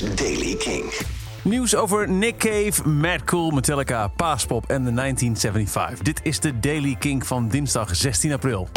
[0.00, 0.92] Daily King.
[1.42, 5.98] Nieuws over Nick Cave, Mad Cool, Metallica, Paaspop en de 1975.
[5.98, 8.68] Dit is de Daily King van dinsdag 16 april.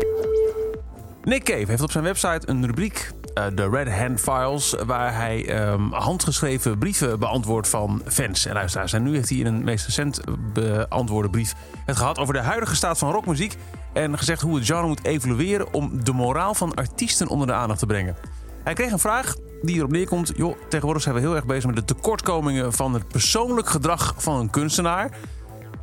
[1.24, 5.70] Nick Cave heeft op zijn website een rubriek, uh, de Red Hand Files, waar hij
[5.71, 8.94] um, handgeschreven brieven beantwoordt van fans en luisteraars.
[8.94, 10.22] En nu heeft hij in een meest recent
[10.54, 11.54] beantwoorde brief
[11.86, 13.56] het gehad over de huidige staat van rockmuziek
[13.94, 17.80] en gezegd hoe het genre moet evolueren om de moraal van artiesten onder de aandacht
[17.80, 18.16] te brengen.
[18.64, 21.76] Hij kreeg een vraag die erop neerkomt: joh, tegenwoordig zijn we heel erg bezig met
[21.76, 25.12] de tekortkomingen van het persoonlijk gedrag van een kunstenaar.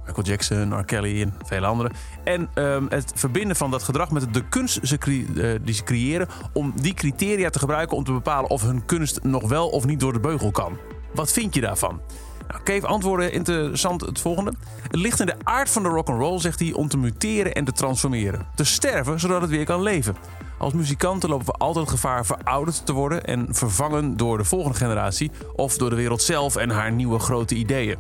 [0.07, 0.85] Michael Jackson, R.
[0.85, 1.93] Kelly en vele anderen.
[2.25, 6.29] En um, het verbinden van dat gedrag met de kunst ze uh, die ze creëren.
[6.53, 10.01] Om die criteria te gebruiken om te bepalen of hun kunst nog wel of niet
[10.01, 10.79] door de beugel kan.
[11.15, 12.01] Wat vind je daarvan?
[12.49, 14.53] Nou, Cave antwoorden interessant het volgende.
[14.83, 17.55] Het ligt in de aard van de rock and roll, zegt hij, om te muteren
[17.55, 18.47] en te transformeren.
[18.55, 20.17] Te sterven, zodat het weer kan leven.
[20.59, 25.31] Als muzikanten lopen we altijd gevaar verouderd te worden en vervangen door de volgende generatie
[25.55, 27.97] of door de wereld zelf en haar nieuwe grote ideeën.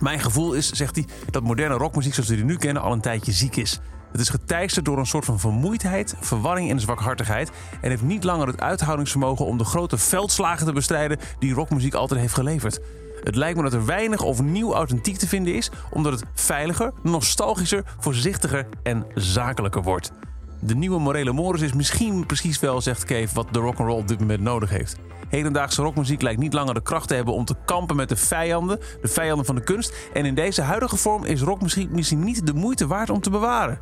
[0.00, 3.00] Mijn gevoel is, zegt hij, dat moderne rockmuziek zoals we die nu kennen al een
[3.00, 3.80] tijdje ziek is.
[4.12, 8.46] Het is geteisterd door een soort van vermoeidheid, verwarring en zwakhartigheid en heeft niet langer
[8.46, 12.80] het uithoudingsvermogen om de grote veldslagen te bestrijden die rockmuziek altijd heeft geleverd.
[13.22, 16.92] Het lijkt me dat er weinig of nieuw authentiek te vinden is, omdat het veiliger,
[17.02, 20.12] nostalgischer, voorzichtiger en zakelijker wordt.
[20.60, 24.20] De nieuwe morele Morris is misschien precies wel, zegt Cave, wat de rock'n'roll op dit
[24.20, 24.96] moment nodig heeft.
[25.28, 28.78] Hedendaagse rockmuziek lijkt niet langer de kracht te hebben om te kampen met de vijanden,
[29.00, 29.96] de vijanden van de kunst.
[30.12, 33.78] En in deze huidige vorm is rockmuziek misschien niet de moeite waard om te bewaren.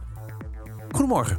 [0.91, 1.37] Goedemorgen.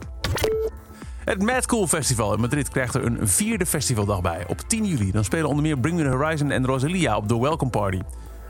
[1.25, 4.45] Het Mad Cool Festival in Madrid krijgt er een vierde festivaldag bij.
[4.47, 7.39] Op 10 juli dan spelen onder meer Bring Me The Horizon en Rosalia op de
[7.39, 7.99] Welcome Party.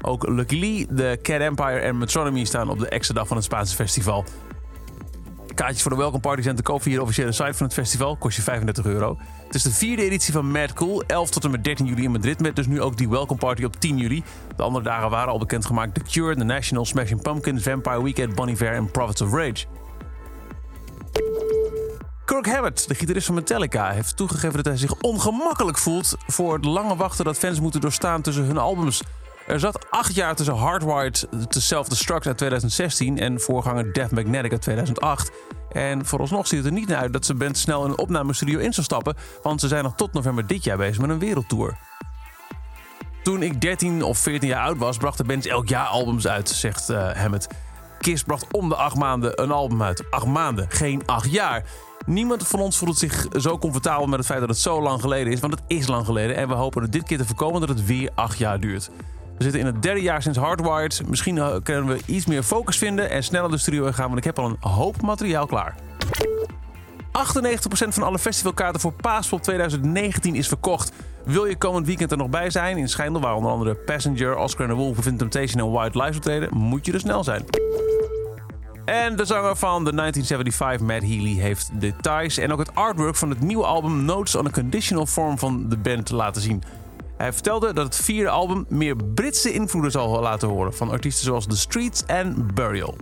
[0.01, 3.45] Ook Lucky Lee, de Cat Empire en Metronomy staan op de extra dag van het
[3.45, 4.25] Spaanse festival.
[5.57, 8.15] Kaartjes voor de Welcome Party zijn te koop via de officiële site van het festival.
[8.15, 9.17] Kost je 35 euro.
[9.45, 11.03] Het is de vierde editie van Mad Cool.
[11.03, 12.39] 11 tot en met 13 juli in Madrid.
[12.39, 14.23] Met dus nu ook die Welcome Party op 10 juli.
[14.55, 18.55] De andere dagen waren al bekendgemaakt The Cure, The National, Smashing Pumpkins, Vampire Weekend, Bonnie
[18.55, 19.65] Fair en Prophets of Rage.
[22.25, 26.65] Kirk Hammett, de gitarist van Metallica, heeft toegegeven dat hij zich ongemakkelijk voelt voor het
[26.65, 29.03] lange wachten dat fans moeten doorstaan tussen hun albums.
[29.47, 34.61] Er zat acht jaar tussen Hardwired to Self-Destruct uit 2016 en voorganger Death Magnetic uit
[34.61, 35.31] 2008.
[35.77, 38.59] En vooralsnog ziet het er niet naar uit dat ze band snel in een opnamestudio
[38.59, 41.77] in zal stappen, want ze zijn nog tot november dit jaar bezig met een wereldtour.
[43.23, 46.49] Toen ik 13 of 14 jaar oud was, bracht de band elk jaar albums uit,
[46.49, 47.47] zegt uh, Hammett.
[47.99, 50.11] Kiss bracht om de acht maanden een album uit.
[50.11, 51.63] Acht maanden, geen acht jaar.
[52.05, 55.33] Niemand van ons voelt zich zo comfortabel met het feit dat het zo lang geleden
[55.33, 56.35] is, want het is lang geleden.
[56.35, 58.89] En we hopen het dit keer te voorkomen dat het weer acht jaar duurt.
[59.37, 61.01] We zitten in het derde jaar sinds Hardwired.
[61.07, 64.23] Misschien eh, kunnen we iets meer focus vinden en sneller de studio gaan, want ik
[64.23, 65.75] heb al een hoop materiaal klaar.
[67.07, 70.91] 98% van alle festivalkaarten voor Paaspop 2019 is verkocht.
[71.25, 72.77] Wil je komend weekend er nog bij zijn?
[72.77, 76.15] In Schijndel, waar onder andere Passenger, Oscar and the Wolf, Prevent Temptation en White Lies
[76.15, 77.45] optreden, moet je er snel zijn.
[78.85, 83.29] En de zanger van de 1975, Matt Healy, heeft details en ook het artwork van
[83.29, 86.63] het nieuwe album Notes on a Conditional Form van de band laten zien.
[87.17, 91.45] Hij vertelde dat het vierde album meer Britse invloeden zal laten horen van artiesten zoals
[91.45, 92.95] The Streets en Burial.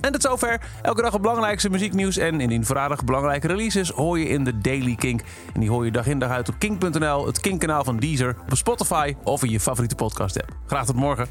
[0.00, 0.60] En tot zover.
[0.82, 4.94] Elke dag het belangrijkste muzieknieuws en indien voorradig belangrijke releases hoor je in de Daily
[4.94, 5.20] Kink.
[5.54, 8.56] En die hoor je dag in dag uit op kink.nl, het Kink-kanaal van Deezer, op
[8.56, 10.48] Spotify of in je favoriete podcast-app.
[10.66, 11.28] Graag tot morgen.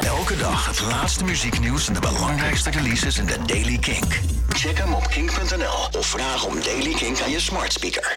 [0.00, 4.20] Elke dag het laatste muzieknieuws en de belangrijkste releases in de Daily Kink.
[4.48, 8.14] Check hem op kink.nl of vraag om Daily Kink aan je smart speaker.